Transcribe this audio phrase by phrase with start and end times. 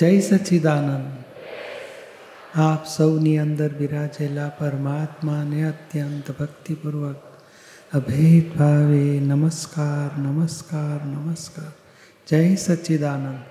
[0.00, 1.08] જય સચ્ચિદાનંદ
[2.58, 7.16] આપ સૌની અંદર બિરાજેલા પરમાત્માને અત્યંત ભક્તિપૂર્વક
[7.92, 11.72] અભેદ ભાવે નમસ્કાર નમસ્કાર નમસ્કાર.
[12.28, 13.42] જય સચ્ચિદાનંદ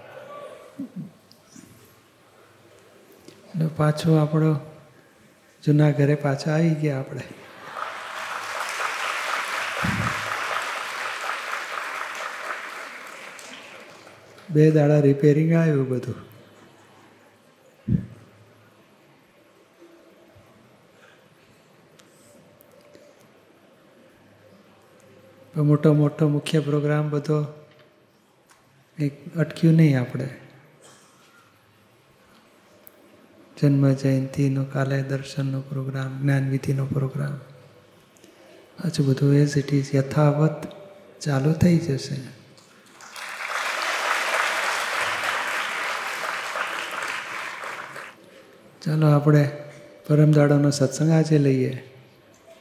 [3.77, 4.54] પાછો આપણો
[5.63, 7.23] જૂના ઘરે પાછા આવી ગયા આપણે.
[14.50, 16.29] બે દાડા રિપેરિંગ આવ્યું બધું.
[25.58, 27.45] મોટો મોટો મુખ્ય પ્રોગ્રામ બધો
[28.99, 30.30] એક અટક્યું નહીં આપણે.
[33.62, 37.40] જન્મ જયંતિનો કાલે દર્શનનો પ્રોગ્રામ જ્ઞાનવિધિનો પ્રોગ્રામ
[38.85, 40.68] હજુ બધું એઝ ઇટ ઇઝ યથાવત
[41.21, 42.15] ચાલુ થઈ જશે.
[48.81, 49.49] ચાલો આપણે
[50.07, 51.91] પરમદાડોનો સત્સંગ આજે લઈએ.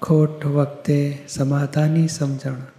[0.03, 2.78] ખોટ વખતે સમાધાની સમજણ.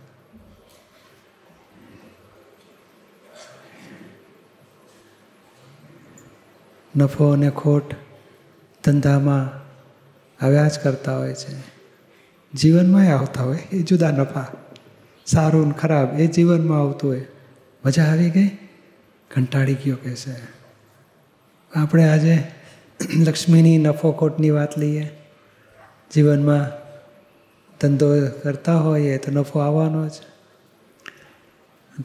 [6.95, 7.95] નફો અને ખોટ
[8.84, 9.59] ધંધામાં
[10.45, 11.80] આવ્યા જ કરતા હોય છે.
[12.54, 14.48] જીવનમાં આવતા હોય, એ જુદા નફા.
[15.26, 17.26] સારું ને ખરાબ, એ જીવનમાં આવતું હોય.
[17.86, 18.48] મજા આવી ગઈ?
[19.36, 20.36] કંટાળી ગયો કે છે.
[21.76, 22.44] આપણે આજે
[23.20, 25.09] લક્ષ્મીની નફો ખોટની વાત લઈએ.
[26.14, 26.68] જીવનમાં
[27.81, 30.12] ધંધો કરતા હોઈએ તો નફો આવવાનો જ.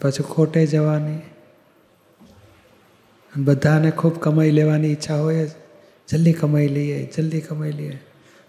[0.02, 1.33] પછી ખોટે જવાની.
[3.36, 5.50] બધાને ખૂબ કમાઈ લેવાની ઈચ્છા હોય
[6.08, 8.00] જલ્દી કમાઈ લઈએ, જલ્દી કમાઈ લઈએ.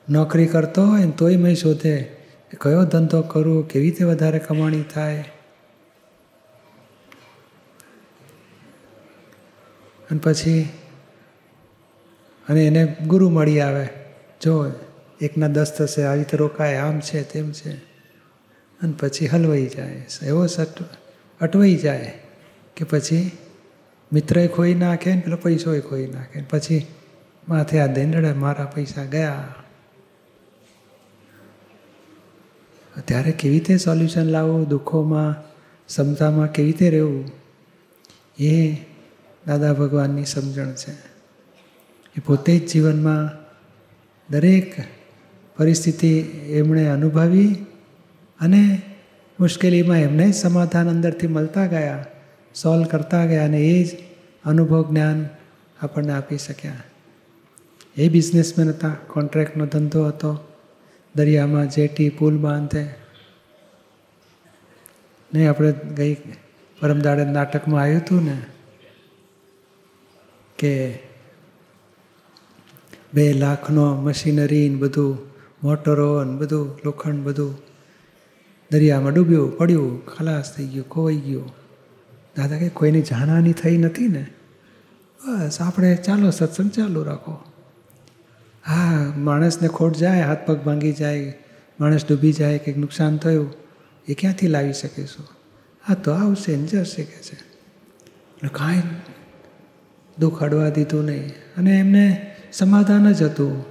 [0.09, 2.01] નોકરી કરતો હોય ને તોય મેં શોધે
[2.51, 5.25] કે કયો ધંધો કરું, કેવી રીતે વધારે કમાણી થાય.
[10.11, 10.69] અને પછી,
[12.49, 13.87] અને એને ગુરુ મળી આવે.
[14.41, 14.71] જો
[15.21, 17.73] એકના દસ થશે, આવી રીતે રોકાય, આમ છે, તેમ છે.
[18.81, 20.05] અને પછી હલવાઈ જાય.
[20.21, 20.83] એવો સટ,
[21.41, 22.13] અટવાઈ જાય
[22.75, 23.31] કે પછી
[24.13, 26.85] મિત્રએ ખોઈ નાખે ને પેલો પૈસોય ખોઈ નાખે પછી
[27.49, 29.55] માથે આ દેંડડે મારા પૈસા ગયા.
[33.05, 35.33] ત્યારે કેવી રીતે સોલ્યુશન લાવવું દુઃખોમાં,
[35.87, 37.31] ક્ષમતામાં કેવી રીતે રહેવું?
[38.39, 38.73] એ
[39.47, 40.91] દાદા ભગવાનની સમજણ છે.
[42.17, 43.45] એ પોતે જ જીવનમાં
[44.29, 44.73] દરેક
[45.57, 47.65] પરિસ્થિતિ એમણે અનુભવી
[48.39, 48.81] અને
[49.39, 52.05] મુશ્કેલીમાં એમને જ સમાધાન અંદરથી મળતા ગયા.
[52.61, 53.87] સોલ્વ કરતા ગયા અને એ જ
[54.45, 55.27] અનુભવ જ્ઞાન
[55.81, 56.83] આપણને આપી શક્યા.
[57.97, 60.53] એ બિઝનેસમેન હતા, કોન્ટ્રાક્ટનો ધંધો હતો,
[61.15, 62.87] દરિયામાં જેટી, પુલ બાંધે.
[65.33, 66.17] નહીં આપણે ગઈ
[66.81, 68.37] પરમદાડે નાટકમાં આવ્યું હતું ને,
[70.57, 70.99] કે
[73.13, 75.17] બે લાખનો મશીનરી ને બધું,
[75.63, 77.57] મોટરો ને બધું, લોખંડ બધું
[78.71, 81.64] દરિયામાં ડૂબ્યું, પડ્યું, ખલાસ થઈ ગયું, ખોવાઈ ગયું.
[82.35, 84.25] દાદા કે કોઈની જાણાની થઈ નથી ને?
[85.27, 87.31] બસ, આપણે ચાલો, સત્સંગ ચાલુ રાખો.
[88.65, 91.33] હા, માણસને ખોટ જાય, હાથ પગ ભાંગી જાય,
[91.79, 93.53] માણસ ડૂબી જાય, કંઈક નુકસાન થયું,
[94.07, 95.27] એ ક્યાંથી લાવી શકીશું
[95.87, 97.35] હા, તો આવશે ને, જશે કે છે.
[97.35, 98.81] એટલે કાંઈ
[100.19, 101.29] દુઃખ અડવા દીધું નહીં.
[101.57, 103.65] અને એમને સમાધાન જ હતું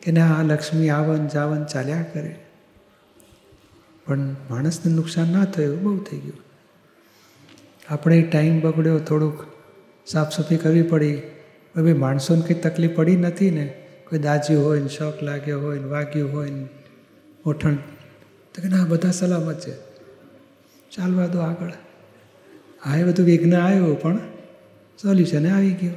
[0.00, 2.36] કે ના, આ લક્ષ્મી આવન જાવન ચાલ્યા કરે.
[4.06, 4.18] પણ
[4.50, 6.53] માણસને નુકસાન ના થયું, બહુ થઈ ગયું.
[7.90, 9.46] આપણે ટાઈમ બગડ્યો, થોડુંક
[10.06, 11.22] સાફ સફાઈ કરવી પડી.
[11.76, 13.86] હવે માણસોને કંઈ તકલીફ પડી નથી ને?
[14.10, 16.66] કોઈ દાજ્યું હોય ને, શોખ લાગ્યો હોય ને, વાગ્યું હોય ને,
[17.46, 17.74] ઓઠણ.
[18.54, 19.72] તો કે ના, બધા સલામત છે.
[20.90, 21.72] ચાલવા દો આગળ.
[22.84, 24.18] હા, એ બધું વિઘ્ન આવ્યું, પણ
[25.02, 25.96] સોલ્યુશન આવી ગયું.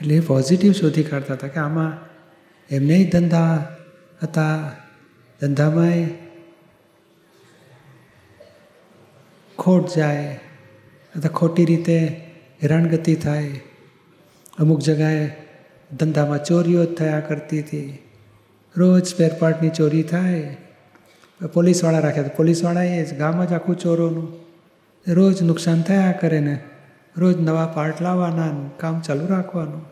[0.00, 1.92] એટલે એ પોઝિટિવ શોધી કાઢતા હતા કે આમાં
[2.70, 3.76] એમને ધંધા
[4.22, 4.72] હતા.
[5.40, 6.06] ધંધામાંય
[9.58, 10.30] ખોટ જાય,
[11.14, 11.98] અથવા ખોટી રીતે
[12.62, 13.60] હેરાનગતિ થાય.
[14.58, 15.24] અમુક જગાએ
[15.90, 17.90] ધંધામાં ચોરીઓ જ થયા કરતી હતી.
[18.74, 20.56] રોજ સ્પેરપાર્ટની ચોરી થાય.
[21.54, 24.28] પોલીસવાળા રાખ્યા તો પોલીસવાળા એ જ ગામ જ આખું ચોરોનું.
[25.06, 26.56] રોજ નુકસાન થયા કરે ને
[27.16, 29.84] રોજ નવા પાર્ટ લાવવાના કામ ચાલુ રાખવાનું.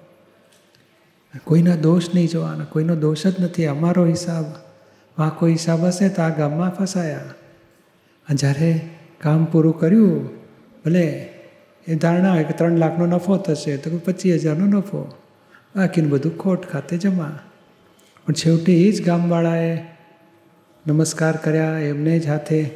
[1.45, 3.67] કોઈના દોષ નહીં જોવાના, કોઈનો દોષ જ નથી.
[3.67, 4.47] અમારો હિસાબ
[5.19, 7.21] વાંકો હિસાબ હશે તો આ ગામમાં ફસાયા.
[8.29, 8.71] જ્યારે
[9.21, 10.29] કામ પૂરું કર્યું,
[10.85, 11.07] ભલે
[11.87, 15.01] એ ધારણા હોય કે ત્રણ લાખનો નફો થશે, તો પચીસ હજારનો નફો.
[15.77, 17.39] બાકીનું બધું ખોટ ખાતે જમા.
[18.27, 19.85] પણ છેવટે એ જ ગામવાળાએ
[20.87, 22.71] નમસ્કાર કર્યા, એમને જ હાથે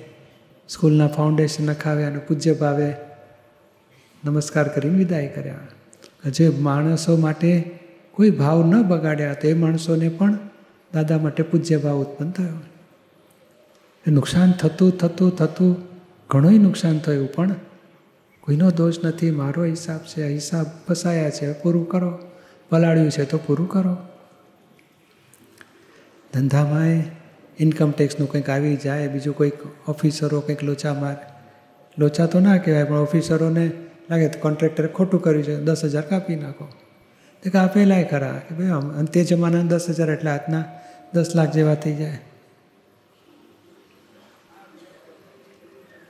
[0.68, 2.90] સ્કૂલના ફાઉન્ડેશન નખાવ્યા અને પૂજ્ય ભાવે
[4.24, 6.30] નમસ્કાર કરીને વિદાય કર્યા.
[6.30, 7.50] જે માણસો માટે
[8.12, 10.38] કોઈ ભાવ ન બગાડ્યા, તે માણસોને પણ
[10.92, 12.58] દાદા માટે પૂજ્ય ભાવ ઉત્પન્ન થયો.
[14.06, 15.76] એ નુકસાન થતું થતું થતું
[16.30, 17.54] ઘણું નુકસાન થયું, પણ
[18.40, 19.30] કોઈનો દોષ નથી.
[19.30, 22.18] મારો હિસાબ છે હિસાબ ફસાયા છે પૂરું કરો.
[22.70, 23.96] પલાળ્યું છે તો પૂરું કરો.
[26.32, 27.04] ધંધામાં
[27.58, 31.16] ઇન્કમ ટેક્સનું કંઈક આવી જાય, બીજું કોઈક ઓફિસરો કંઈક લોચા માર.
[31.98, 33.72] લોચા તો ના કહેવાય, પણ ઓફિસરોને
[34.10, 36.68] લાગે તો કોન્ટ્રાક્ટરે ખોટું કર્યું છે, દસ હજાર કાપી નાખો.
[37.42, 40.64] તે કાપેલાય ખરા કે ભાઈ અને તે જમાનાના દસ હજાર એટલે આજના
[41.14, 42.18] દસ લાખ જેવા થઈ જાય.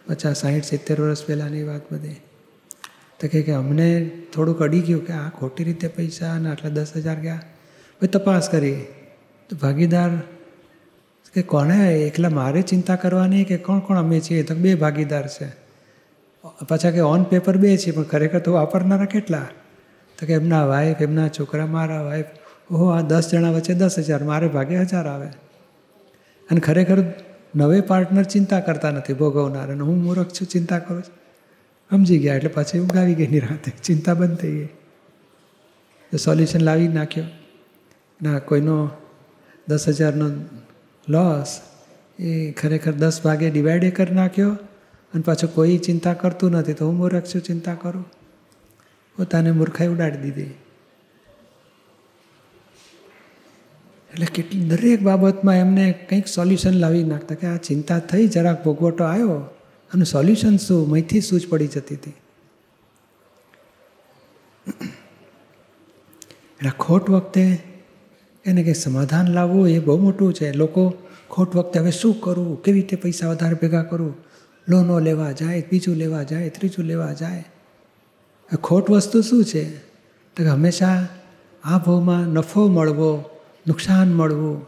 [0.09, 2.17] પચાસ, સાહીઠ, સિત્તેર વર્ષ પહેલાંની વાત બધી.
[3.21, 7.17] તો કે અમને થોડુંક અડી ગયું કે આ ખોટી રીતે પૈસા અને આટલા દસ હજાર
[7.17, 7.41] ગયા.
[8.01, 8.87] પછી તપાસ કરી.
[9.49, 10.11] તો ભાગીદાર
[11.35, 14.43] કે કોને એકલા મારે ચિંતા કરવાની કે કોણ કોણ અમે છીએ?
[14.43, 15.49] તો બે ભાગીદાર છે.
[16.69, 19.47] પાછા કે ઓન પેપર બે છીએ, પણ ખરેખર તો વાપરનારા કેટલા?
[20.19, 22.25] તો કે એમના વાઈફ એમના છોકરા, મારા વાઈફ
[22.70, 25.26] ઓહો, આ દસ જણા વચ્ચે દસ હજાર, મારે ભાગે હજાર આવે.
[26.50, 27.05] અને ખરેખર
[27.56, 31.19] નવે પાર્ટનર ચિંતા કરતા નથી ભોગવનાર અને હું મૂર્ખ છું, ચિંતા કરું છું.
[31.91, 34.69] સમજી ગયા એટલે પછી ઉગાવી ગઈ નિરાતે ચિંતા બંધ થઈ ગઈ.
[36.17, 37.25] સોલ્યુશન લાવી નાખ્યો.
[38.23, 38.91] ના, કોઈનો
[39.69, 40.31] દસ હજારનો
[41.09, 41.61] લોસ
[42.20, 44.50] એ ખરેખર દસ ભાગે ડિવાઈડે કરી નાખ્યો
[45.15, 46.73] અને પાછું કોઈ ચિંતા કરતું નથી.
[46.73, 48.05] તો હું મૂર્ખ છું, ચિંતા કરું.
[49.19, 50.55] પોતાને મૂર્ખાઈ ઉડાડી દીધી.
[54.11, 59.05] એટલે કેટલી, દરેક બાબતમાં એમને કંઈક સોલ્યુશન લાવી નાખતા કે આ ચિંતા થઈ, જરાક ભોગવટો
[59.05, 59.38] આવ્યો
[59.91, 62.17] અને સોલ્યુશન શું મહીથી સૂચ પડી જતી હતી.
[66.59, 67.44] એટલે ખોટ વખતે
[68.44, 70.53] એને કંઈ સમાધાન લાવવું એ બહુ મોટું છે.
[70.53, 70.82] લોકો
[71.31, 74.15] ખોટ વખતે હવે શું કરવું, કેવી રીતે પૈસા વધારે ભેગા કરવું?
[74.69, 77.44] લોનો લેવા જાય બીજું લેવા જાય, ત્રીજું લેવા જાય.
[78.56, 79.79] ખોટ વસ્તુ શું છે?
[79.79, 81.06] તો કે હંમેશા
[81.65, 83.31] આ ભાવમાં નફો મળવો,
[83.67, 84.67] નુકસાન મળવું,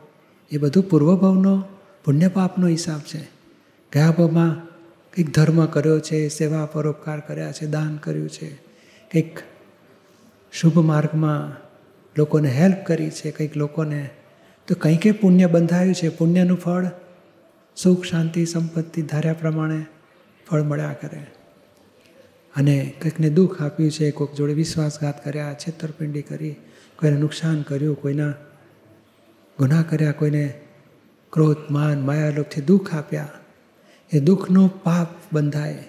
[0.51, 1.63] એ બધું પૂર્વભાવનો
[2.05, 3.25] પુણ્ય પાપનો હિસાબ છે.
[3.93, 4.55] ગયા ભાવમાં
[5.17, 8.55] કંઈક ધર્મ કર્યો છે, સેવા પરોપકાર કર્યા છે, દાન કર્યું છે,
[9.13, 9.39] કંઈક
[10.53, 11.67] શુભ માર્ગમાં
[12.19, 14.11] લોકોને હેલ્પ કરી છે, કંઈક લોકોને,
[14.67, 16.09] તો કંઈક પુણ્ય બંધાયું છે.
[16.09, 16.87] પુણ્યનું ફળ
[17.77, 19.85] સુખ, શાંતિ, સંપત્તિ ધાર્યા પ્રમાણે
[20.51, 21.27] ફળ મળ્યા કરે.
[22.61, 26.57] અને કંઈકને દુઃખ આપ્યું છે, કોઈક જોડે વિશ્વાસઘાત કર્યા, છેતરપિંડી કરી,
[26.97, 28.33] કોઈને નુકસાન કર્યું, કોઈના
[29.59, 30.61] ગુનાહ કર્યા, કોઈને
[31.33, 33.29] ક્રોધ, માન માયાલોભથી દુઃખ આપ્યા.
[34.13, 35.85] એ દુઃખનો પાપ બંધાય.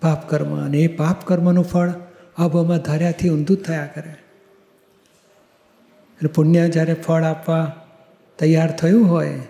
[0.00, 1.92] પાપ કર્મ અને એ પાપ કર્મનું ફળ
[2.36, 4.10] અભાવમાં ધાર્યાથી ઊંધું થયા કરે.
[4.10, 7.84] એટલે પુણ્ય જ્યારે ફળ આપવા
[8.38, 9.40] તૈયાર થયું હોય,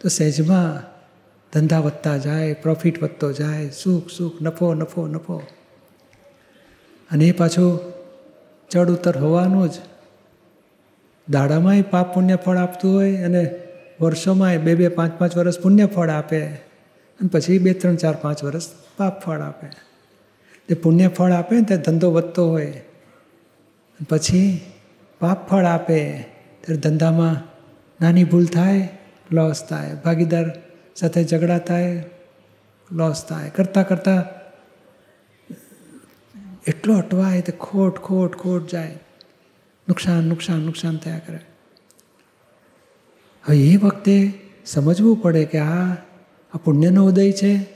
[0.00, 0.92] તો સહેજમાં
[1.52, 5.42] ધંધા વધતા જાય પ્રોફિટ વધતો જાય, સુખ સુખ, નફો નફો નફો.
[7.12, 7.80] અને એ પાછું
[8.70, 9.74] ચડ ઉતર હોવાનું જ.
[11.30, 13.54] દાડામાંય પાપ પુણ્ય ફળ આપતું હોય અને
[14.00, 18.44] વર્ષોમાંય બે બે પાંચ પાંચ વર્ષ પુણ્ય ફળ આપે અને પછી બે ત્રણ ચાર પાંચ
[18.44, 18.62] વર્ષ
[18.96, 19.66] પાપ ફળ આપે.
[20.68, 22.82] તે પુણ્ય ફળ આપે ને ત્યારે ધંધો વધતો હોય.
[24.08, 24.60] પછી
[25.20, 26.26] પાપ ફળ આપે,
[26.60, 27.36] ત્યારે ધંધામાં
[28.00, 28.88] નાની ભૂલ થાય
[29.32, 29.94] લોસ થાય.
[29.94, 30.50] ભાગીદાર
[30.96, 32.04] સાથે ઝઘડા થાય
[32.92, 33.50] લોસ થાય.
[33.50, 34.41] કરતાં કરતાં
[36.66, 38.98] એટલો અટવાય તે ખોટ ખોટ ખોટ જાય.
[39.88, 41.38] નુકસાન નુકસાન નુકસાન થયા કરે.
[43.44, 44.32] હવે એ વખતે
[44.66, 45.94] સમજવું પડે કે આ
[46.54, 47.66] આ પુણ્યનો ઉદય છે.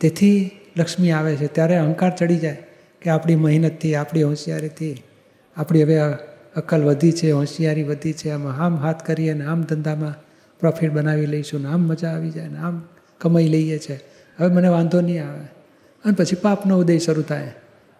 [0.00, 1.46] તેથી લક્ષ્મી આવે છે.
[1.46, 2.62] ત્યારે અહંકાર ચડી જાય
[3.02, 5.02] કે આપણી મહેનતથી, આપણી હોશિયારીથી,
[5.56, 5.98] આપણી હવે
[6.56, 8.30] અક્કલ વધી છે, હોશિયારી વધી છે.
[8.30, 10.14] આમાં આમ હાથ કરીએ ને આમ ધંધામાં
[10.60, 12.82] પ્રોફિટ બનાવી લઈશું ને આમ મજા આવી જાય ને આમ
[13.18, 13.94] કમાઈ લઈએ છે.
[14.38, 15.44] હવે મને વાંધો નહીં આવે.
[16.04, 17.52] અને પછી પાપનો ઉદય શરૂ થાય.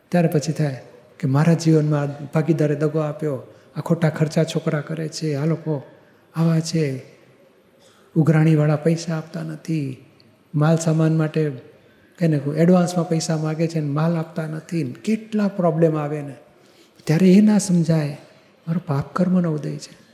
[0.09, 0.81] ત્યારે પછી થાય
[1.21, 3.43] કે મારા જીવનમાં ભાગીદારે દગો આપ્યો,
[3.77, 5.83] આ ખોટા ખર્ચા છોકરા કરે છે, આ લોકો
[6.35, 7.03] આવા છે,
[8.17, 10.05] ઉઘરાણીવાળા પૈસા આપતા નથી,
[10.55, 11.53] માલ સામાન માટે
[12.19, 16.35] કહીને એડવાન્સમાં પૈસા માગે છે ને માલ આપતા નથી કેટલા પ્રોબ્લેમ આવે ને.
[17.05, 18.19] ત્યારે એ ના સમજાય,
[18.69, 20.07] મારો પાપ કર્મનો ઉદય છે.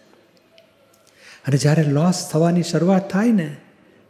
[1.46, 3.56] અને જ્યારે લોસ થવાની શરૂઆત થાય ને,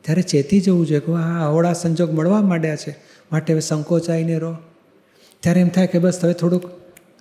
[0.01, 2.97] ત્યારે ચેતી જવું જોઈએ કે આ અવળા સંજોગ મળવા માંડ્યા છે.
[3.33, 4.57] માટે હવે સંકોચાઈને રહો.
[5.43, 6.63] ત્યારે એમ થાય કે બસ હવે થોડુંક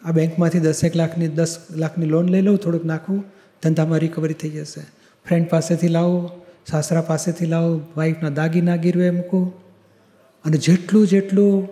[0.04, 3.24] આ બેંકમાંથી દસેક લાખની, દસ લાખની લોન લઈ લઉં, થોડુંક નાખું,
[3.64, 4.82] ધંધામાં રિકવરી થઈ જશે.
[5.28, 6.32] ફ્રેન્ડ પાસેથી લાવું,
[6.68, 9.54] સાસરા પાસેથી લાવું વાઈફના દાગીના ગીરવે મૂકું.
[10.46, 11.70] અને જેટલું જેટલું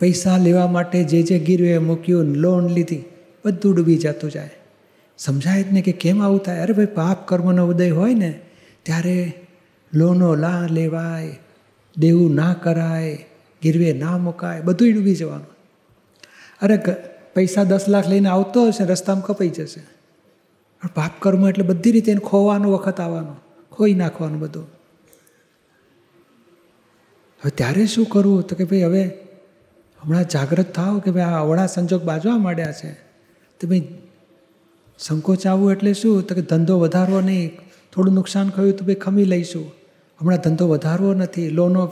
[0.00, 3.04] પૈસા લેવા માટે જે જે ગીરવે મૂક્યું લોન લીધી,
[3.44, 4.50] બધું ડૂબી જતું જાય.
[5.18, 6.60] સમજાય જ ને કે કેમ આવું થાય.
[6.60, 8.40] અરે ભાઈ, પાપ કર્મનો ઉદય હોય ને,
[8.82, 9.32] ત્યારે
[9.94, 11.38] લોનો લા લેવાય,
[11.96, 13.26] દેવું ના કરાય
[13.62, 15.46] ગીરવે ના મુકાય, બધું ડૂબી જવાનું.
[16.62, 16.76] અરે
[17.34, 19.80] પૈસા દસ લાખ લઈને આવતો હશે રસ્તામાં કપાઈ જશે.
[20.82, 23.34] પણ પાપ કર્મ એટલે બધી રીતે એને ખોવાનો વખત આવવાનો,
[23.72, 24.66] ખોઈ નાખવાનું બધું.
[27.42, 28.42] હવે ત્યારે શું કરવું?
[28.42, 29.02] તો કે ભાઈ હવે
[30.02, 32.92] હમણાં જાગ્રત થાવ કે ભાઈ આ અવળા સંજોગ બાજવા માંડ્યા છે.
[33.60, 33.98] તો ભાઈ
[34.98, 36.26] સંકોચ આવવું એટલે શું?
[36.26, 37.50] તો કે ધંધો વધારવો નહીં.
[37.92, 39.72] થોડું નુકસાન થયું તો ભાઈ ખમી લઈશું.
[40.20, 41.48] હમણાં ધંધો વધારવો નથી.
[41.48, 41.90] લોનો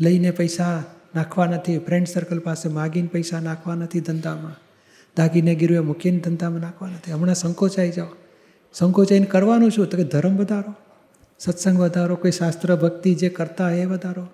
[0.00, 0.84] લઈને પૈસા
[1.14, 1.78] નાખવા નથી.
[1.78, 4.60] ફ્રેન્ડ સર્કલ પાસે માગીને પૈસા નાખવા નથી ધંધામાં.
[5.16, 7.12] દાગીને ગીરવે મૂકીને ધંધામાં નાખવા નથી.
[7.12, 8.06] હમણાં સંકોચાઈ જાઓ.
[8.74, 9.86] સંકોચાઈને કરવાનું શું?
[9.86, 10.74] તો કે ધર્મ વધારો.
[11.38, 14.26] સત્સંગ વધારો, કોઈ શાસ્ત્ર ભક્તિ જે કરતા હોય એ વધારો.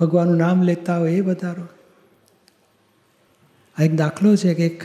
[0.00, 1.68] ભગવાનનું નામ લેતા હોય એ વધારો.
[3.78, 4.82] આ એક દાખલો છે કે એક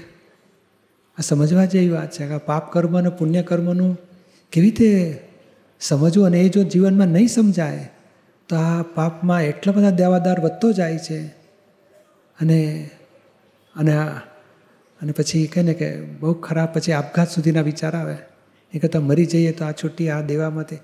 [1.17, 3.97] આ સમજવા જેવી વાત છે કે પાપ કર્મ અને પુણ્ય કર્મનું
[4.51, 5.19] કેવી રીતે
[5.79, 7.89] સમજવું અને એ જો જીવનમાં નહીં સમજાય
[8.51, 11.21] તો આ પાપમાં એટલા બધા દેવાદાર વધતો જાય છે.
[12.41, 12.89] અને
[13.75, 13.97] અને
[15.01, 18.15] અને પછી કહે ને કે બહુ ખરાબ પછી આપઘાત સુધીના વિચાર આવે.
[18.73, 20.75] એ કરતાં મરી જઈએ તો આ છૂટી આ દેવામાંથી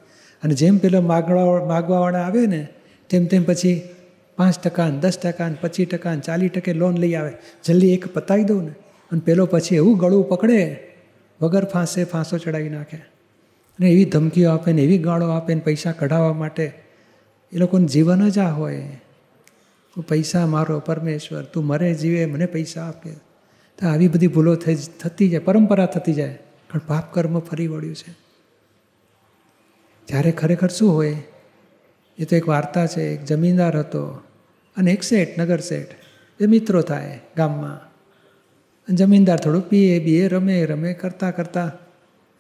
[0.44, 2.68] અને જેમ પેલો માગવા, માગવાવાળા આવે ને,
[3.10, 3.90] તેમ તેમ પછી
[4.38, 7.32] પાંચ ટકા ને દસ ટકા ને પચીસ ટકા ને ચાલીસ ટકે લોન લઈ આવે.
[7.64, 8.72] જલ્દી એક પતાવી દઉં ને.
[9.12, 10.88] અને પેલો પછી એવું ગળું પકડે,
[11.42, 12.98] વગર ફાંસે ફાંસો ચડાવી નાખે.
[13.80, 16.87] અને એવી ધમકીઓ આપે ને, એવી ગાળો આપે ને પૈસા કઢાવવા માટે.
[17.52, 19.02] એ લોકોનું જીવન જ આ હોય.
[20.10, 23.10] પૈસા મારો, પરમેશ્વર, તું મરે જીવે, મને પૈસા આપે.
[23.78, 26.40] તો આવી બધી ભૂલો થઈ થતી જાય, પરંપરા થતી જાય.
[26.74, 28.12] પણ પાપ કર્મ ફરી વળ્યું છે.
[30.08, 31.24] જ્યારે ખરેખર શું હોય?
[32.18, 34.08] એ તો એક વાર્તા છે, એક જમીનદાર હતો
[34.78, 35.88] અને એક શેઠ, નગર શેઠ.
[36.42, 37.88] એ મિત્રો થાય ગામમાં.
[38.88, 41.72] અને જમીનદાર થોડું પીએ, બીએ, રમે રમે, કરતાં કરતાં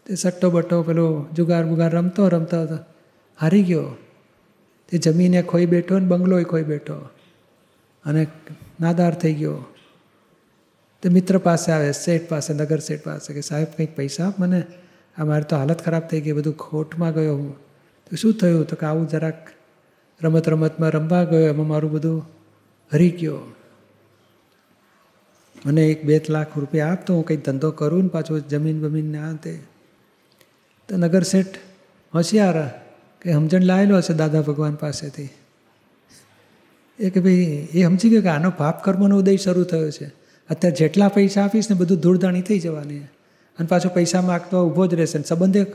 [0.05, 2.77] તે સટ્ટો બટ્ટો પેલો જુગાર બુગાર રમતો રમતો હતો
[3.41, 3.97] હારી ગયો.
[4.89, 7.09] તે જમીને ખોઈ બેઠો ને બંગલોય ખોઈ બેઠો.
[8.05, 8.27] અને
[8.81, 9.65] નાદાર થઈ ગયો.
[11.01, 14.63] તે મિત્ર પાસે આવે, શેઠ પાસે, નગર શેઠ પાસે કે સાહેબ કંઈક પૈસા આપ મને?
[15.17, 17.59] આ મારી તો હાલત ખરાબ થઈ ગઈ, બધું ખોટમાં ગયો હું.
[18.09, 18.67] તો શું થયું?
[18.67, 19.47] તો કે આવું જરાક
[20.23, 22.25] રમત રમતમાં રમવા ગયો, એમાં મારું બધું
[22.93, 23.53] હરી ગયો.
[25.65, 29.17] મને એક બે લાખ રૂપિયા આપ તો હું કંઈક ધંધો કરું ને પાછો જમીન બમીનને
[29.17, 29.59] આ તે.
[30.87, 31.57] તો નગર શેઠ
[32.15, 32.86] હોશિયાર
[33.21, 35.29] કે સમજણ લાયેલો હશે દાદા ભગવાન પાસેથી.
[36.99, 40.05] એ કે ભાઈ, એ સમજી ગયો કે આનો પાપ કર્મનો ઉદય શરૂ થયો છે.
[40.49, 42.99] અત્યારે જેટલા પૈસા આપીશ ને બધું ધૂળધાણી થઈ જવાની.
[42.99, 45.65] અને પાછો પૈસા માગતો ઊભો જ રહેશે ને સંબંધે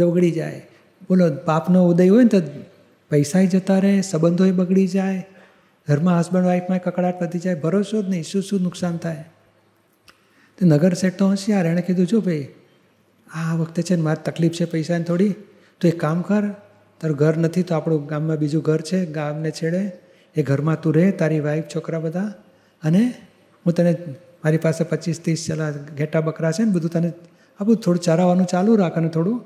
[0.00, 0.66] બગડી જાય.
[1.08, 2.48] બોલો, પાપનો ઉદય હોય ને તો
[3.10, 5.26] પૈસાય જતા રહે, સંબંધોય બગડી જાય.
[5.88, 9.24] ઘરમાં હસબન્ડ વાઈફમાં કકડાટ વધી જાય, ભરોસો જ નહીં શું શું નુકસાન થાય?
[10.58, 12.48] તો નગર શેઠ તો હોશિયાર, એણે કીધું, જો ભાઈ,
[13.34, 15.34] આ વખતે છે ને મારે તકલીફ છે પૈસાની થોડી,
[15.80, 16.42] તો એક કામ કર
[17.04, 19.92] તારું ઘર નથી તો આપણું ગામમાં બીજું ઘર છે, ગામને છેડે.
[20.36, 22.34] એ ઘરમાં તું રહે, તારી વાઈફ છોકરા બધા.
[22.82, 23.02] અને
[23.66, 23.92] હું તને
[24.44, 27.12] મારી પાસે પચીસ, ત્રીસ ચલા ઘેટા બકરા છે ને બધું તને
[27.60, 29.44] આપું, થોડું ચરાવવાનું ચાલુ રાખ અને થોડું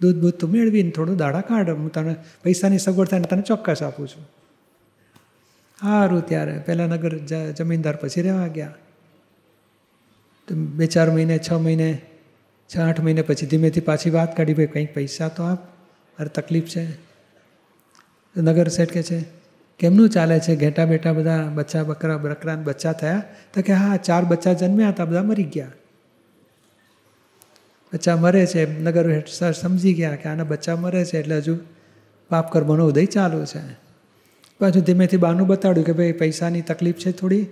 [0.00, 1.70] દૂધ બૂધ તું મેળવીને થોડું દાડા કાઢ.
[1.70, 4.28] હું તને પૈસાની સગવડ થાય તને ચોક્કસ આપું છું.
[5.80, 6.58] સારું ત્યારે.
[6.66, 7.18] પહેલાં નગર
[7.52, 8.74] જમીનદાર પછી રહેવા ગયા.
[10.48, 11.90] બે ચાર મહિને, છ મહિને,
[12.70, 15.79] છ આઠ મહિને પછી ધીમેથી પાછી વાત કાઢી, ભાઈ કંઈક પૈસા તો આપ.
[16.20, 16.88] અરે તકલીફ છે?
[18.36, 19.24] નગર શેઠ કે છે,
[19.78, 20.56] કેમનું ચાલે છે?
[20.56, 23.22] ઘેટા બેટા બધા બચ્ચા બકરા બકરા બચ્ચા થયા?
[23.54, 25.66] તો કે, હા, ચાર બચ્ચા જન્મ્યા હતા, બધા મરી ગયા.
[27.92, 28.80] બચ્ચા મરે છે.
[28.80, 31.58] નગર હેઠ સર સમજી ગયા કે આના બચ્ચા મરે છે એટલે હજુ
[32.28, 33.72] પાપ કર્મનો ઉદય ચાલુ છે.
[34.60, 37.44] પાછું ધીમેથી બાનું બતાડ્યું કે, ભાઈ, પૈસાની તકલીફ છે થોડી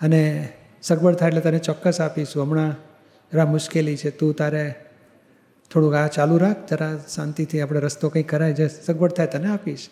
[0.00, 0.48] અને
[0.82, 2.42] સગવડ થાય એટલે તને ચોક્કસ આપીશું.
[2.42, 2.74] હમણાં
[3.32, 4.10] જરા મુશ્કેલી છે.
[4.10, 4.74] તું તારે
[5.72, 9.88] થોડુંક આ ચાલુ રાખ, જરા શાંતિથી આપણે રસ્તો કંઈ કરાય, જે સગવડ થાય તને આપીશ.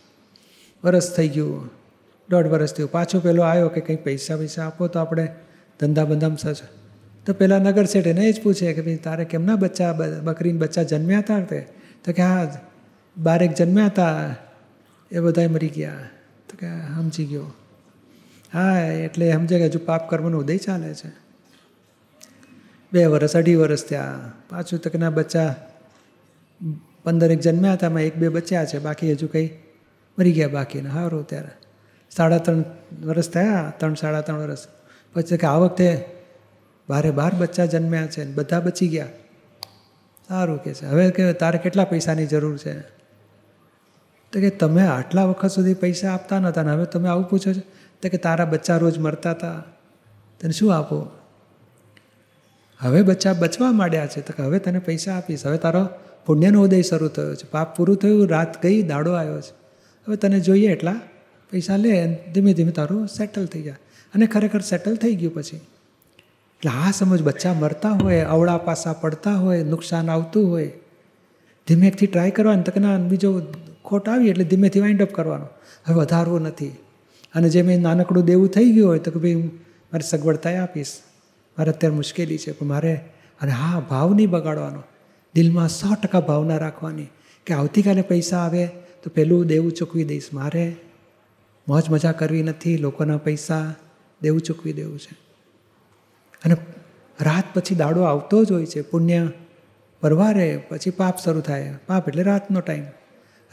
[0.84, 1.70] વરસ થઈ ગયું,
[2.30, 2.90] દોઢ વરસ થયું.
[2.90, 5.28] પાછો પેલો આવ્યો કે કંઈ પૈસા પૈસા આપો તો આપણે
[5.80, 6.56] ધંધા બંધામાં સજ.
[7.26, 11.18] તો પેલા નગર શેઠ એને જ પૂછે કે ભાઈ, તારે કેમના બચ્ચા બકરીને બચ્ચા જન્મ્યા
[11.18, 11.60] હતા તે?
[12.04, 12.60] તો કે હા,
[13.16, 14.37] બારેક જન્મ્યા હતા
[15.10, 15.92] એ બધાય મરી ગયા.
[16.49, 17.54] તો કે સમજી ગયો.
[18.54, 21.12] હા, એટલે સમજે કે હજુ પાપ કર્મનો ઉદય ચાલે છે.
[22.92, 24.32] બે વર્ષ અઢી વર્ષ થયા.
[24.50, 25.54] પાછું તકના બચ્ચા
[27.05, 29.50] પંદરેક જન્મ્યા હતા, એમાં એક બે બચ્યા છે, બાકી હજુ કંઈ
[30.19, 30.90] મરી ગયા બાકીના.
[30.90, 31.49] સારું ત્યારે.
[32.11, 32.64] સાડા ત્રણ
[33.05, 34.59] વર્ષ થયા, ત્રણ સાડા ત્રણ વર્ષ
[35.14, 36.05] પછી કે આ વખતે
[36.88, 39.07] બારે બાર બચ્ચા જન્મ્યા છે બધા બચી ગયા.
[40.29, 40.87] સારું કે છે.
[40.87, 42.81] હવે કે તારે કેટલા પૈસાની જરૂર છે?
[44.33, 47.61] તો કે તમે આટલા વખત સુધી પૈસા આપતા નહોતા ને હવે તમે આવું પૂછો છો?
[48.02, 49.64] તો કે તારા બચ્ચા રોજ મરતા હતા
[50.40, 51.11] તને શું આપો?
[52.79, 54.21] હવે બચ્ચા બચવા માંડ્યા છે.
[54.21, 55.47] તો કે હવે તને પૈસા આપીશ.
[55.47, 55.88] હવે તારો
[56.26, 57.50] પુણ્યનો ઉદય શરૂ થયો છે.
[57.50, 59.50] પાપ પૂરું થયું, રાત ગઈ, દાડો આવ્યો છે.
[60.06, 61.00] હવે તને જોઈએ એટલા
[61.50, 63.76] પૈસા લે ધીમે ધીમે તારું સેટલ થઈ જાય.
[64.14, 65.56] અને ખરેખર સેટલ થઈ ગયું પછી.
[65.56, 70.72] એટલે આ સમજ બચ્ચા મરતા હોય, અવળા પાસા પડતા હોય, નુકસાન આવતું હોય.
[71.68, 73.40] ધીમેકથી ટ્રાય કરવાનું તો કે ના, બીજો
[73.84, 75.46] ખોટ આવી એટલે ધીમેથી વાઇન્ડ અપ કરવાનો.
[75.86, 76.68] હવે વધારવું નથી.
[77.34, 80.92] અને જે મેં નાનકડું દેવું થઈ ગયું હોય તો કે ભાઈ મારે સગવડતાએ આપીશ.
[81.58, 82.94] મારે અત્યારે મુશ્કેલી છે, પણ મારે
[83.40, 84.82] અને હા, ભાવ નહીં બગાડવાનો.
[85.34, 87.06] દિલમાં સો ટકા ભાવના રાખવાની
[87.46, 88.66] કે આવતીકાલે પૈસા આવે
[89.02, 90.28] તો પહેલું દેવું ચૂકવી દઈશ.
[90.32, 90.76] મારે
[91.68, 93.75] મોજ મજા કરવી નથી, લોકોના પૈસા
[94.22, 95.16] દેવું ચૂકવી દેવું છે.
[96.44, 96.56] અને
[97.20, 98.80] રાત પછી દાડો આવતો જ હોય છે.
[98.80, 99.28] પુણ્ય
[100.00, 101.75] પરવારે પછી પાપ શરૂ થાય.
[101.87, 102.82] પાપ એટલે રાતનો ટાઈમ.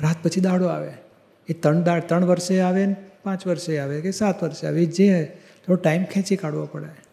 [0.02, 0.92] રાત પછી દાડો આવે.
[1.48, 4.86] એ ત્રણ દાડ, ત્રણ વર્ષે આવે ને પાંચ વર્ષે આવે કે સાત વર્ષે આવે.
[4.86, 5.26] જે
[5.68, 7.07] થોડો ટાઈમ ખેંચી કાઢવો પડે.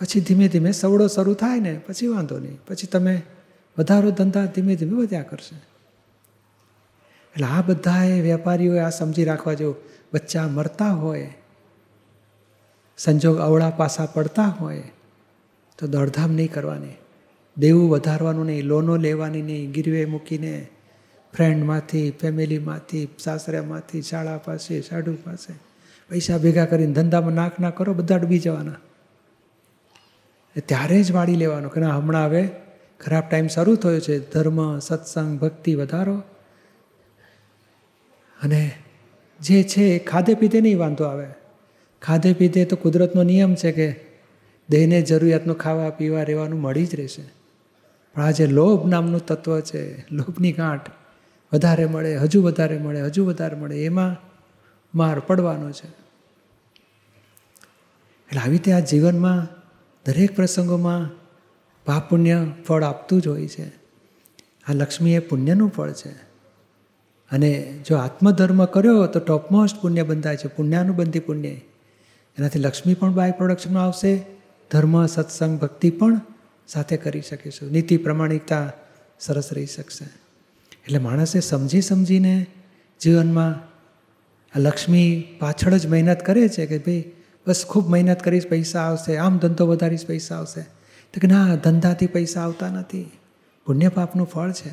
[0.00, 2.58] પછી ધીમે ધીમે સવડો શરૂ થાય ને, પછી વાંધો નહીં.
[2.68, 3.22] પછી તમે
[3.78, 5.56] વધારો ધંધા ધીમે ધીમે વધ્યા કરશે.
[7.32, 9.76] એટલે આ બધાએ વેપારીઓએ આ સમજી રાખવા જેવું.
[10.12, 11.34] બચ્ચા મરતા હોય,
[12.98, 14.82] સંજોગ અવળા પાસા પડતા હોય,
[15.78, 16.92] તો દોડધામ નહીં કરવાની.
[17.58, 20.68] દેવું વધારવાનું નહીં, લોનો લેવાની નહીં, ગીરવે મૂકીને
[21.34, 25.52] ફ્રેન્ડમાંથી, ફેમિલીમાંથી, સાસરામાંથી, શાળા પાસે, સાડુ પાસે
[26.10, 28.74] પૈસા ભેગા કરીને ધંધામાં નાખ ના કરો, બધા ડૂબી જવાના.
[30.58, 32.48] ત્યારે જ વાળી લેવાનો કે ના, હમણાં હવે
[33.00, 34.32] ખરાબ ટાઈમ શરૂ થયો છે.
[34.32, 36.22] ધર્મ, સત્સંગ, ભક્તિ વધારો.
[38.42, 38.70] અને
[39.40, 41.26] જે છે એ ખાધે પીધે નહીં વાંધો આવે.
[42.02, 44.00] ખાધે પીધે તો કુદરતનો નિયમ છે કે
[44.68, 47.22] દેહને જરૂરિયાતનું ખાવા, પીવા, રહેવાનું મળી જ રહેશે.
[48.14, 50.90] પણ આ જે લોભ નામનું તત્વ છે, લોભની ગાંઠ
[51.52, 54.16] વધારે મળે, હજુ વધારે મળે, હજુ વધારે મળે, એમાં
[54.94, 55.88] માર પડવાનો છે.
[58.28, 59.59] એટલે આવી રીતે આ જીવનમાં
[60.04, 61.08] દરેક પ્રસંગોમાં
[61.84, 63.68] પાપ પુણ્ય ફળ આપતું જ હોય છે.
[64.68, 66.08] આ લક્ષ્મી એ પુણ્યનું ફળ છે.
[67.30, 71.48] અને જો આત્મધર્મ કર્યો તો ટોપમોસ્ટ પુણ્ય બંધાય છે, પુણ્યાનુબંધી પુણ્ય.
[72.38, 74.26] એનાથી લક્ષ્મી પણ બાય પ્રોડક્શનમાં આવશે,
[74.70, 76.20] ધર્મ, સત્સંગ, ભક્તિ પણ
[76.68, 77.72] સાથે કરી શકીશું.
[77.72, 78.72] નીતિ, પ્રમાણિકતા
[79.20, 80.04] સરસ રહી શકશે.
[80.70, 82.46] એટલે માણસે સમજી સમજીને
[83.00, 83.70] જીવનમાં
[84.56, 87.12] આ લક્ષ્મી પાછળ જ મહેનત કરે છે કે ભાઈ
[87.50, 89.16] બસ ખૂબ મહેનત કરીશ, પૈસા આવશે.
[89.16, 90.60] આમ ધંધો વધારીશ, પૈસા આવશે.
[91.14, 93.10] તો કે ના, ધંધાથી પૈસા આવતા નથી.
[93.66, 94.70] પુણ્ય પાપનું ફળ છે.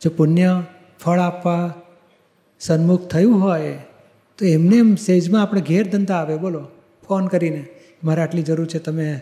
[0.00, 0.62] જો પુણ્ય
[1.00, 1.74] ફળ આપવા
[2.60, 3.78] સન્મુખ થયું હોય,
[4.38, 6.36] તો એમને એમ સેજમાં આપણે ઘેર ધંધા આવે.
[6.36, 6.68] બોલો,
[7.08, 7.66] ફોન કરીને,
[8.04, 9.20] મારે આટલી જરૂર છે, તમે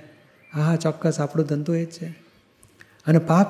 [0.55, 2.07] હા હા, ચોક્કસ, આપણો ધંધો એ જ છે.
[3.07, 3.47] અને પાપ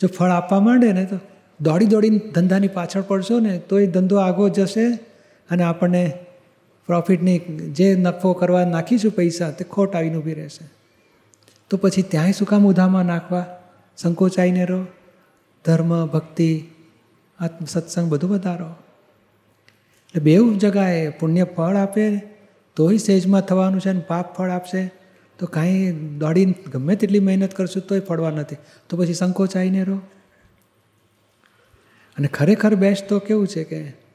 [0.00, 1.18] જો ફળ આપવા માંડે ને, તો
[1.60, 4.98] દોડી દોડીને ધંધાની પાછળ પડશો ને, તો એ ધંધો આગો જશે
[5.50, 6.25] અને આપણને
[6.86, 7.38] પ્રોફિટની
[7.72, 10.68] જે નફો કરવા નાખીશું પૈસા તે ખોટ આવીને ઊભી રહેશે.
[11.70, 13.46] તો પછી ત્યાંય શું કામ ઉધામાં નાખવા?
[13.96, 14.86] સંકોચાઈને રહો.
[15.64, 16.64] ધર્મ, ભક્તિ
[17.40, 18.66] આત્મ સત્સંગ બધું વધારો.
[18.66, 22.22] એટલે બેઉ જગાએ, પુણ્ય ફળ આપે,
[22.76, 24.90] તોય સેજમાં થવાનું છે ને પાપ ફળ આપશે.
[25.38, 28.56] તો કાંઈ દોડીને ગમે તેટલી મહેનત કરશું તોય ફળવા નથી.
[28.88, 29.96] તો પછી સંકોચાઈને રહો.
[32.16, 34.05] અને ખરેખર બેસ્ટ તો કેવું છે કે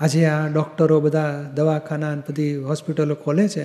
[0.00, 3.64] આજે આ ડૉક્ટરો બધા દવાખાના બધી હોસ્પિટલો ખોલે છે.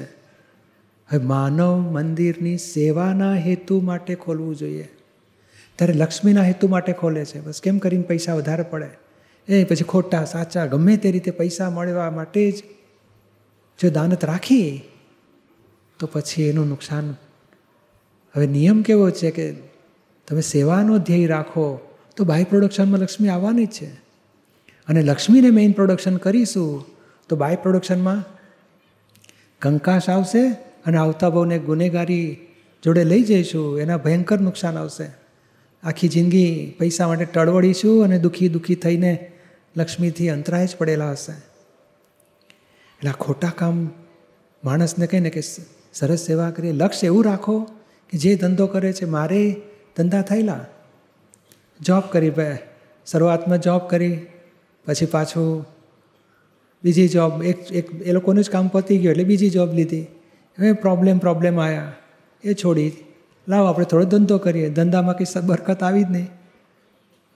[1.10, 4.90] હવે માનવ મંદિરની સેવાના હેતુ માટે ખોલવું જોઈએ.
[5.76, 7.42] ત્યારે લક્ષ્મીના હેતુ માટે ખોલે છે.
[7.42, 8.90] બસ કેમ કરીને પૈસા વધારે પડે?
[9.48, 12.64] એ પછી ખોટા, સાચા, ગમે તે રીતે પૈસા મળવા માટે જ
[13.82, 14.82] જો દાનત રાખી
[16.00, 17.16] તો પછી એનું નુકસાન.
[18.36, 19.52] હવે નિયમ કેવો છે કે
[20.28, 24.05] તમે સેવાનો ધ્યેય રાખો, તો બાય પ્રોડક્શનમાં લક્ષ્મી આવવાની જ છે.
[24.88, 26.86] અને લક્ષ્મીને મેઇન પ્રોડક્શન કરીશું,
[27.30, 28.24] તો બાય પ્રોડક્શનમાં
[29.62, 30.48] કંકાશ આવશે
[30.86, 32.48] અને આવતા બહુને ગુનેગારી
[32.84, 35.08] જોડે લઈ જઈશું, એના ભયંકર નુકસાન આવશે.
[35.84, 39.32] આખી જિંદગી પૈસા માટે ટળવડીશું અને દુઃખી દુઃખી થઈને
[39.78, 41.32] લક્ષ્મીથી અંતરાય જ પડેલા હશે.
[41.32, 43.90] એટલે આ ખોટા કામ
[44.64, 45.42] માણસને કહીને કે
[45.94, 47.60] સરસ સેવા કરીએ લક્ષ્ય એવું રાખો
[48.10, 49.56] કે જે ધંધો કરે છે, મારે
[49.98, 50.66] ધંધા થયેલા.
[51.82, 52.32] જોબ કરી
[53.06, 54.28] શરૂઆતમાં જોબ કરી
[54.86, 55.66] પછી પાછું
[56.84, 60.02] બીજી જોબ એક એક, એ લોકોનું જ કામ પતી ગયું એટલે બીજી જોબ લીધી.
[60.58, 61.94] હવે પ્રોબ્લેમ પ્રોબ્લેમ આવ્યા
[62.44, 62.92] એ છોડી,
[63.48, 64.70] લાવો આપણે થોડો ધંધો કરીએ.
[64.70, 66.28] ધંધામાં કંઈ બરકત આવી જ નહીં.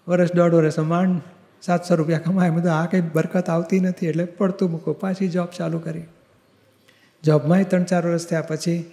[0.07, 1.21] વર્ષ દોઢ વર્ષ માંડ,
[1.62, 2.49] સાતસો રૂપિયા કમાય.
[2.49, 4.93] બધું આ કંઈ બરકત આવતી નથી એટલે પડતું મૂકો.
[4.93, 6.03] પાછી જોબ ચાલુ કરી.
[7.23, 8.83] જોબમાંય ત્રણ ચાર વર્ષ થયા પછી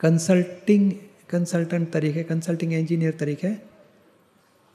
[0.00, 0.92] કન્સલ્ટિંગ
[1.30, 3.56] કન્સલ્ટન્ટ તરીકે કન્સલ્ટિંગ એન્જિનિયર તરીકે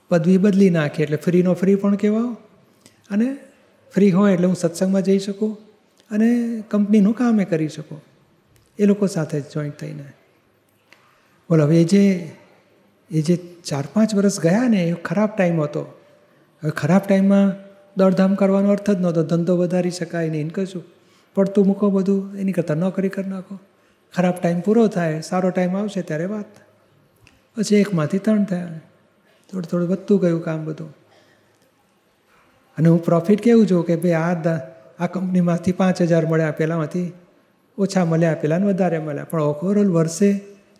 [0.10, 1.04] પદવી બદલી નાખી.
[1.04, 2.38] એટલે ફ્રીનો ફ્રી પણ કહેવાઓ
[3.10, 3.38] અને
[3.94, 5.58] ફ્રી હોય એટલે હું સત્સંગમાં જઈ શકું
[6.12, 8.02] અને કંપનીનું કામ એ કરી શકું.
[8.80, 10.04] એ લોકો સાથે જોઈન્ટ થઈને.
[11.50, 12.32] બોલો, હવે એ જે
[13.12, 15.82] એ જે ચાર પાંચ વર્ષ ગયા ને, એ ખરાબ ટાઈમ હતો.
[16.64, 17.52] હવે ખરાબ ટાઈમમાં
[17.98, 19.24] દોડધામ કરવાનો અર્થ જ નહોતો.
[19.24, 20.84] ધંધો વધારી શકાય નહીં કશું.
[21.36, 23.60] પડતું મૂકો બધું, એની કરતાં નોકરી કરી નાખો.
[24.14, 26.46] ખરાબ ટાઈમ પૂરો થાય, સારો ટાઈમ આવશે ત્યારે વાત.
[27.58, 28.66] પછી એકમાંથી ત્રણ થયા.
[29.52, 30.96] થોડું થોડું વધતું ગયું કામ બધું.
[32.78, 34.34] અને હું પ્રોફિટ કેવું છું કે ભાઈ આ
[35.00, 37.14] આ કંપનીમાંથી પાંચ હજાર મળ્યા પહેલાંમાંથી
[37.78, 39.24] ઓછા મળ્યા પહેલાંને વધારે મળ્યા.
[39.24, 40.34] પણ ઓવરઓલ વર્ષે,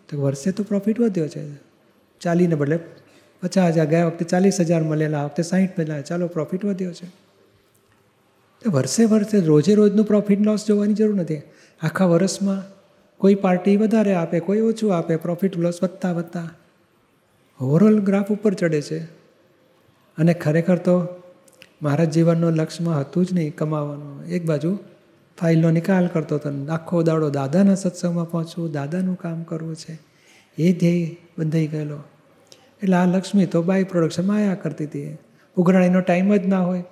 [0.08, 1.54] તો વર્ષે તો પ્રોફિટ વધ્યો છે.
[2.20, 2.78] ચાલીને બદલે
[3.42, 6.00] પચાસ હજાર, ગયા વખતે ચાલીસ હજાર મળેલા, આ વખતે સાહીઠ મળ્યા.
[6.00, 7.06] ચાલો પ્રોફિટ વધ્યો છે.
[8.64, 11.42] તો વર્ષે વર્ષે રોજે રોજનું પ્રોફિટ લોસ જોવાની જરૂર નથી.
[11.82, 12.62] આખા વર્ષમાં
[13.18, 16.50] કોઈ પાર્ટી વધારે આપે, કોઈ ઓછું આપે પ્રોફિટ લોસ વધતા વધતા
[17.60, 18.98] ઓવરઓલ ગ્રાફ ઉપર ચડે છે.
[20.18, 21.08] અને ખરેખર તો
[21.84, 24.24] મારા જીવનનો લક્ષ્યમાં હતું જ નહીં કમાવાનું.
[24.24, 24.78] એક બાજુ
[25.40, 26.66] ફાઇલનો નિકાલ કરતો હતો.
[26.68, 29.98] આખો દાડો દાદાના સત્સંગમાં પહોંચવું દાદાનું કામ કરવું છે.
[30.58, 31.96] એ ધ્યેય બંધાઈ ગયેલો.
[32.82, 35.16] એટલે આ લક્ષ્મી તો બાય પ્રોડક્શનમાં આયા કરતી હતી.
[35.56, 36.84] ઉઘરાણીનો ટાઈમ જ ના હોય.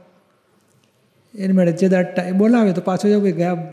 [1.35, 3.73] એને મળે જે દાડ ટાઈમ બોલાવે તો પાછો જવું ગયા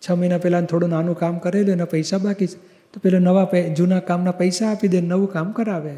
[0.00, 2.56] છ મહિના પહેલાં થોડું નાનું કામ કરેલું એના પૈસા બાકી છે.
[2.92, 5.96] તો પેલો નવા જૂના કામના પૈસા આપી દે નવું કામ કરાવે.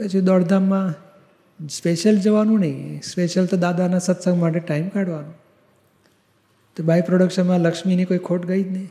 [0.00, 1.11] પછી દોડધામમાં
[1.60, 3.02] સ્પેશિયલ જવાનું નહીં.
[3.02, 5.32] સ્પેશિયલ તો દાદાના સત્સંગ માટે ટાઈમ કાઢવાનો.
[6.76, 8.90] તો બાય પ્રોડક્શનમાં લક્ષ્મીની કોઈ ખોટ ગઈ જ નહીં.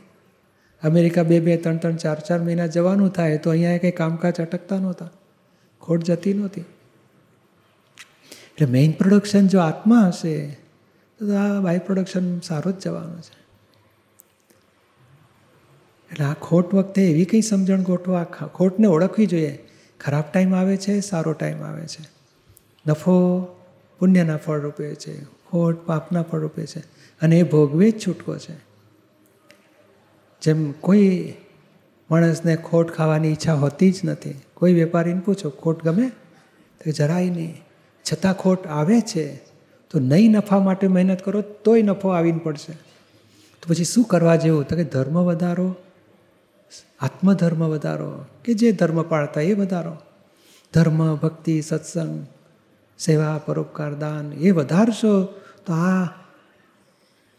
[0.82, 4.78] અમેરિકા બે બે ત્રણ ત્રણ ચાર ચાર મહિના જવાનું થાય તો અહીંયા કંઈ કામકાજ અટકતા
[4.78, 5.10] નહોતા.
[5.80, 6.64] ખોટ જતી નહોતી.
[8.30, 10.58] એટલે મેઇન પ્રોડક્શન જો આત્મા હશે,
[11.18, 13.36] તો આ બાય પ્રોડક્શન સારો જ જવાનું છે.
[16.10, 19.68] એટલે આ ખોટ વખતે એવી કંઈ સમજણ ગોઠવા ખોટને ઓળખવી જોઈએ.
[20.00, 22.11] ખરાબ ટાઈમ આવે છે, સારો ટાઈમ આવે છે.
[22.86, 23.42] નફો
[23.98, 26.78] પુણ્યના ફળ રૂપે છે, ખોટ પાપના ફળ રૂપે છે
[27.20, 28.54] અને એ ભોગવે જ છૂટકો છે.
[30.42, 31.34] જેમ કોઈ
[32.10, 36.08] માણસને ખોટ ખાવાની ઈચ્છા હોતી જ નથી, કોઈ વેપારીને પૂછો, ખોટ ગમે?
[36.84, 37.62] તો જરાય નહીં.
[38.12, 39.36] છતાં ખોટ આવે છે,
[39.90, 42.72] તો નહીં નફા માટે મહેનત કરો, તોય નફો આવીને પડશે.
[43.62, 44.64] તો પછી શું કરવા જેવું?
[44.64, 45.76] તો કે ધર્મ વધારો,
[47.00, 49.96] આત્મધર્મ વધારો, કે જે ધર્મ પાળતા એ વધારો.
[50.74, 52.26] ધર્મ, ભક્તિ, સત્સંગ
[53.04, 55.24] સેવા, પરોપકાર, દાન એ વધારશો
[55.66, 56.04] તો આ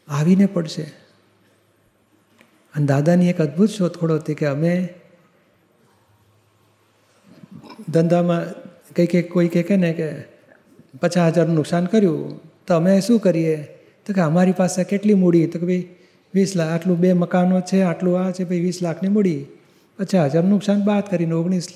[0.08, 0.82] આવીને પડશે.
[2.74, 4.88] અને દાદાની એક અદ્ભુત શોધખોળ હતી કે અમે
[7.88, 8.52] ધંધામાં
[8.94, 10.08] કંઈ કંઈક કોઈ કહે ને કે
[11.02, 13.56] પચાસ હજારનું નુકસાન કર્યું, તો અમે શું કરીએ?
[14.06, 15.46] તો કે અમારી પાસે કેટલી મૂડી?
[15.46, 15.88] તો કે ભાઈ
[16.34, 19.46] વીસ લાખ, આટલું બે મકાનો છે, આટલું આ છે, ભાઈ વીસ લાખની મૂડી.
[19.98, 21.68] પચાસ હજારનું નુકસાન બાદ કરીને ઓગણીસ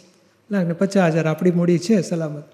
[0.51, 2.45] લાખ ને પચાસ હજાર આપણી મૂડી છે સલામત.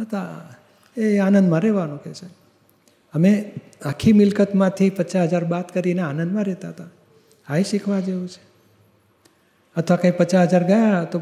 [0.00, 0.55] હતા
[0.96, 2.26] એ આનંદમાં રહેવાનું કે છે.
[3.14, 3.52] અમે
[3.84, 6.84] આખી મિલકતમાંથી પચાસ હજાર બાદ કરીને આનંદમાં રહેતા હતા.
[7.48, 8.46] આ શીખવા જેવું છે.
[9.76, 11.20] અથવા કંઈ પચાસ હજાર ગયા તો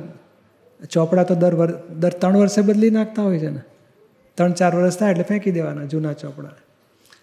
[0.91, 3.61] ચોપડા તો દર વર્ષ દર ત્રણ વર્ષે બદલી નાખતા હોય છે ને.
[4.35, 6.51] ત્રણ ચાર વર્ષ થાય એટલે ફેંકી દેવાના જૂના ચોપડા.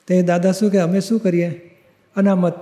[0.07, 1.77] તે દાદા શું કે, અમે શું કરીએ?
[2.15, 2.53] અનામત,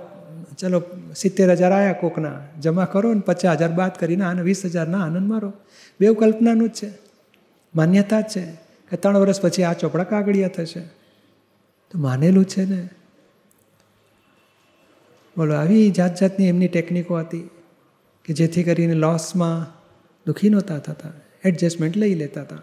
[0.58, 0.82] ચલો
[1.16, 2.40] સિત્તેર હજાર આવ્યા કોકના.
[2.60, 5.52] જમા કરો ને પચાસ હજાર બાદ કરીને આને વીસ હજારના આનંદ મારો
[6.00, 6.90] બેવ કલ્પનાનું જ છે.
[7.74, 8.69] માન્યતા જ છે.
[8.90, 10.80] કે ત્રણ વર્ષ પછી આ ચોપડા કાગળિયા થશે.
[11.90, 12.88] તો માનેલું છે ને?
[15.36, 17.50] બોલો, આવી જાત જાતની એમની ટેકનિકો હતી
[18.24, 19.80] કે જેથી કરીને લોસમાં
[20.26, 21.08] દુઃખી નહોતા થતા.
[21.44, 22.56] એડજસ્ટમેન્ટ લઈ લેતા હતા.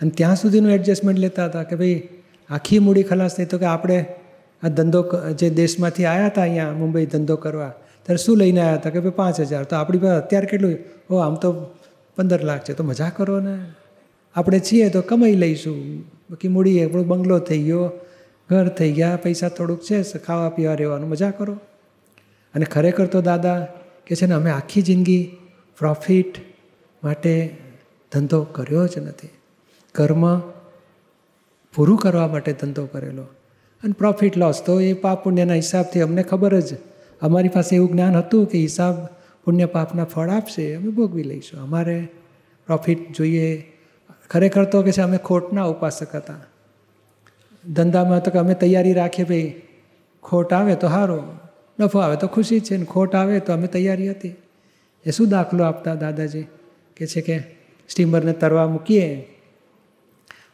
[0.00, 2.08] અને ત્યાં સુધીનું એડજસ્ટમેન્ટ લેતા હતા કે ભાઈ,
[2.50, 4.06] આખી મૂડી ખલાસ થઈ તો કે આપણે
[4.62, 8.90] આ ધંધો જે દેશમાંથી આવ્યા હતા અહીંયા, મુંબઈ ધંધો કરવા, ત્યારે શું લઈને આવ્યા હતા
[8.90, 9.64] કે ભાઈ પાંચ હજાર?
[9.64, 10.78] તો આપણી પાસે અત્યારે કેટલું?
[11.10, 11.52] ઓ આમ તો
[12.16, 12.72] પંદર લાખ છે.
[12.72, 13.58] તો મજા કરો ને.
[14.34, 16.00] આપણે છીએ તો કમાઈ લઈશું.
[16.00, 17.92] બાકી મૂડી આપણો બંગલો થઈ ગયો,
[18.50, 21.54] ઘર થઈ ગયા, પૈસા થોડુંક છે ખાવા પીવા રહેવાનું, મજા કરો.
[22.54, 23.66] અને ખરેખર તો દાદા
[24.06, 25.36] કે છે ને, અમે આખી જિંદગી
[25.78, 26.34] પ્રોફિટ
[27.04, 27.56] માટે
[28.12, 29.28] ધંધો કર્યો જ નથી.
[29.92, 30.38] કર્મ
[31.74, 33.22] પૂરું કરવા માટે ધંધો કરેલો.
[33.82, 36.74] અને પ્રોફિટ લોસ તો એ પાપ પુણ્યના હિસાબથી અમને ખબર જ.
[37.20, 39.04] અમારી પાસે એવું જ્ઞાન હતું કે હિસાબ
[39.44, 41.60] પુણ્ય પાપના ફળ આપશે, અમે ભોગવી લઈશું.
[41.60, 42.08] અમારે
[42.66, 43.73] પ્રોફિટ જોઈએ
[44.30, 46.40] ખરેખર તો કે છે અમે ખોટના ઉપાસક હતા
[47.64, 49.50] ધંધામાં તો કે અમે તૈયારી રાખીએ ભાઈ
[50.22, 51.18] ખોટ આવે તો સારો
[51.78, 54.34] નફો આવે તો ખુશી છે ને ખોટ આવે તો અમે તૈયારી હતી
[55.06, 56.46] એ શું દાખલો આપતા દાદાજી
[56.96, 57.36] કે છે કે
[57.90, 59.08] સ્ટીમરને તરવા મૂકીએ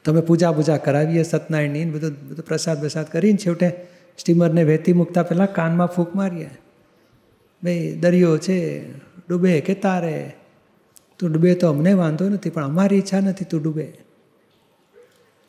[0.03, 3.69] તો અમે પૂજા પૂજા કરાવીએ સત્યનારાયણની બધું બધું પ્રસાદ પ્રસાદ કરીને છેવટે
[4.19, 6.51] સ્ટીમરને વહેતી મૂકતા પહેલાં કાનમાં ફૂંક મારીએ
[7.63, 8.59] ભાઈ દરિયો છે
[9.21, 10.15] ડૂબે કે તારે
[11.21, 13.93] તું ડૂબે તો અમને વાંધો નથી, પણ અમારી ઈચ્છા નથી તું ડૂબે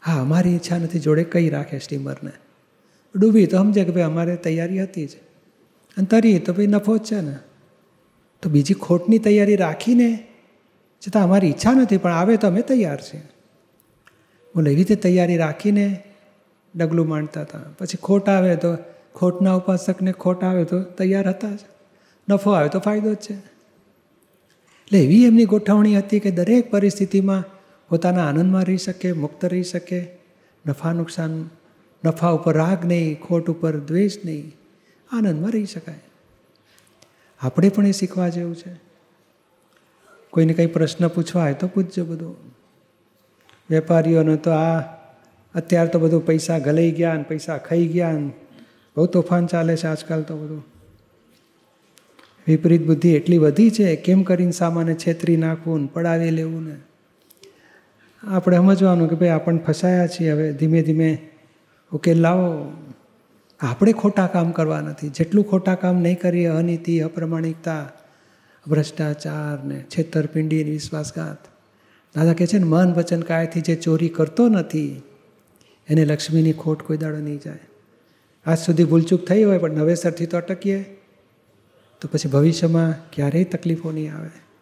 [0.01, 2.31] હા, અમારી ઈચ્છા નથી જોડે કઈ રાખે સ્ટીમરને.
[3.15, 5.11] ડૂબી તો સમજે કે ભાઈ અમારે તૈયારી હતી જ.
[5.97, 7.37] અને તરી તો ભાઈ નફો જ છે ને.
[8.41, 10.27] તો બીજી ખોટની તૈયારી રાખીને
[11.07, 13.21] છતાં અમારી ઈચ્છા નથી, પણ આવે તો અમે તૈયાર છીએ.
[14.55, 16.03] બોલે, એવી રીતે તૈયારી રાખીને
[16.75, 17.59] ડગલું માંડતા હતા.
[17.77, 18.77] પછી ખોટ આવે તો
[19.15, 21.59] ખોટના ઉપાસકને ખોટ આવે તો તૈયાર હતા જ.
[22.29, 23.50] નફો આવે તો ફાયદો જ છે.
[24.91, 27.43] એટલે એવી એમની ગોઠવણી હતી કે દરેક પરિસ્થિતિમાં
[27.89, 30.07] પોતાના આનંદમાં રહી શકે, મુક્ત રહી શકે,
[30.65, 31.49] નફા નુકસાન,
[32.05, 34.55] નફા ઉપર રાગ નહીં, ખોટ ઉપર દ્વેષ નહીં,
[35.11, 35.99] આનંદમાં રહી શકાય.
[37.39, 38.75] આપણે પણ એ શીખવા જેવું છે.
[40.29, 42.35] કોઈને કંઈ પ્રશ્ન પૂછવા હોય તો પૂછજો બધું.
[43.69, 44.79] વેપારીઓને તો આ,
[45.55, 48.31] અત્યારે તો બધું પૈસા ગલાઈ ગયા ને પૈસા ખાઈ ગયા ને
[48.97, 50.65] બહુ તોફાન ચાલે છે આજકાલ તો બધું.
[52.51, 56.75] વિપરીત બુદ્ધિ એટલી વધી છે, કેમ કરીને સામાને છેતરી નાખવું ને પડાવી લેવું ને?
[58.23, 61.29] આપણે સમજવાનું કે ભાઈ આપણને ફસાયા છીએ હવે, ધીમે ધીમે.
[61.91, 62.71] ઉકેલ લાવો.
[63.59, 65.09] આપણે ખોટા કામ કરવા નથી.
[65.09, 67.91] જેટલું ખોટા કામ નહીં કરીએ, અનીતિ, અપ્રમાણિકતા,
[68.67, 71.37] ભ્રષ્ટાચાર ને છેતરપિંડી વિશ્વાસઘાત.
[72.15, 75.01] દાદા કહે છે ને, મન વચન કાયથી જે ચોરી કરતો નથી,
[75.89, 77.59] એને લક્ષ્મીની ખોટ કોઈ દાડો નહીં જાય.
[78.45, 81.00] આજ સુધી ભૂલચૂક થઈ હોય, પણ નવેસરથી તો અટકીએ.
[82.01, 84.40] તો પછી ભવિષ્યમાં ક્યારેય તકલીફો નહીં આવે.